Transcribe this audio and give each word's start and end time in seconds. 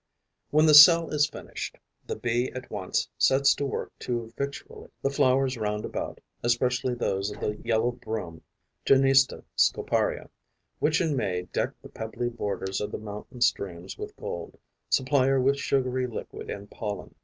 When 0.49 0.65
the 0.65 0.73
cell 0.73 1.09
is 1.11 1.29
finished, 1.29 1.77
the 2.07 2.15
Bee 2.15 2.51
at 2.55 2.71
once 2.71 3.07
sets 3.19 3.53
to 3.53 3.67
work 3.67 3.91
to 3.99 4.33
victual 4.35 4.85
it. 4.85 4.93
The 5.03 5.11
flowers 5.11 5.59
round 5.59 5.85
about, 5.85 6.19
especially 6.41 6.95
those 6.95 7.29
of 7.29 7.39
the 7.39 7.57
yellow 7.57 7.91
broom 7.91 8.41
(Genista 8.83 9.43
scoparia), 9.55 10.31
which 10.79 11.01
in 11.01 11.15
May 11.15 11.43
deck 11.53 11.73
the 11.83 11.89
pebbly 11.89 12.29
borders 12.29 12.81
of 12.81 12.91
the 12.91 12.97
mountain 12.97 13.41
streams 13.41 13.95
with 13.95 14.17
gold, 14.17 14.57
supply 14.89 15.27
her 15.27 15.39
with 15.39 15.59
sugary 15.59 16.07
liquid 16.07 16.49
and 16.49 16.71
pollen. 16.71 17.13